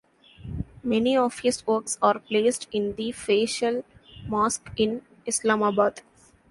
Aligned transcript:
Many 0.81 1.15
of 1.15 1.37
his 1.41 1.67
works 1.67 1.99
are 2.01 2.17
placed 2.17 2.67
in 2.71 2.95
the 2.95 3.11
Faisal 3.11 3.83
Mosque 4.27 4.71
in 4.75 5.03
Islamabad. 5.27 6.01